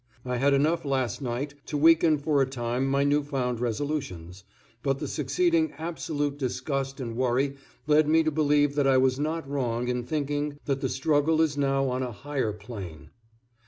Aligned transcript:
I 0.25 0.37
had 0.37 0.55
enough 0.55 0.83
last 0.83 1.21
night 1.21 1.53
to 1.67 1.77
weaken 1.77 2.17
for 2.17 2.41
a 2.41 2.47
time 2.49 2.87
my 2.87 3.03
new 3.03 3.21
found 3.21 3.59
resolutions, 3.59 4.43
but 4.81 4.97
the 4.97 5.07
succeeding 5.07 5.73
absolute 5.77 6.39
disgust 6.39 6.99
and 6.99 7.15
worry 7.15 7.55
lead 7.85 8.07
me 8.07 8.23
to 8.23 8.31
believe 8.31 8.73
that 8.73 8.87
I 8.87 8.97
was 8.97 9.19
not 9.19 9.47
wrong 9.47 9.89
in 9.89 10.03
thinking 10.03 10.57
that 10.65 10.81
the 10.81 10.89
struggle 10.89 11.39
is 11.39 11.55
now 11.55 11.87
on 11.87 12.01
a 12.01 12.11
higher 12.11 12.51
plane. 12.51 13.11